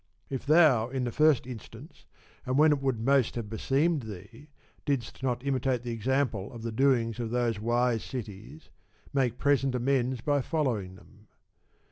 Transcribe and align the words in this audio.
If 0.31 0.47
thou 0.47 0.89
in 0.89 1.03
the 1.03 1.11
first 1.11 1.45
instance, 1.45 2.07
and 2.43 2.57
when 2.57 2.71
it 2.71 2.81
would 2.81 2.95
48 2.95 3.05
most 3.05 3.35
have 3.35 3.49
beseemed 3.51 4.01
thee, 4.01 4.49
didst 4.83 5.21
not 5.21 5.45
imitate 5.45 5.83
the 5.83 5.91
example 5.91 6.51
of 6.53 6.63
the 6.63 6.71
doings 6.71 7.19
of 7.19 7.29
those 7.29 7.59
wise 7.59 8.03
cities, 8.03 8.71
make 9.13 9.37
present 9.37 9.75
amends 9.75 10.21
by 10.21 10.41
following 10.41 10.95
them. 10.95 11.27